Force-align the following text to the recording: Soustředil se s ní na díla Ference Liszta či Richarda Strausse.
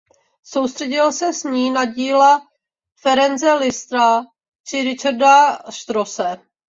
Soustředil 0.43 1.11
se 1.11 1.33
s 1.33 1.43
ní 1.43 1.71
na 1.71 1.85
díla 1.85 2.47
Ference 3.01 3.53
Liszta 3.53 4.25
či 4.67 4.83
Richarda 4.83 5.57
Strausse. 5.69 6.37